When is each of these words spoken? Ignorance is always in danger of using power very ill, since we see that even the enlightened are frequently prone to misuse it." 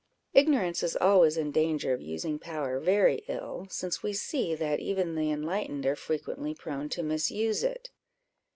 Ignorance 0.33 0.81
is 0.81 0.95
always 0.95 1.37
in 1.37 1.51
danger 1.51 1.93
of 1.93 2.01
using 2.01 2.39
power 2.39 2.79
very 2.79 3.21
ill, 3.27 3.67
since 3.69 4.01
we 4.01 4.13
see 4.13 4.55
that 4.55 4.79
even 4.79 5.13
the 5.13 5.29
enlightened 5.29 5.85
are 5.85 5.95
frequently 5.95 6.55
prone 6.55 6.89
to 6.89 7.03
misuse 7.03 7.63
it." 7.63 7.91